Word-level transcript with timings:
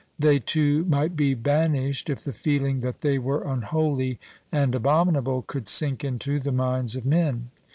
They, 0.17 0.39
too, 0.39 0.83
might 0.85 1.15
be 1.15 1.35
banished, 1.35 2.09
if 2.09 2.23
the 2.23 2.33
feeling 2.33 2.79
that 2.79 3.01
they 3.01 3.19
were 3.19 3.43
unholy 3.43 4.17
and 4.51 4.73
abominable 4.73 5.43
could 5.43 5.67
sink 5.67 6.03
into 6.03 6.39
the 6.39 6.51
minds 6.51 6.95
of 6.95 7.05
men. 7.05 7.51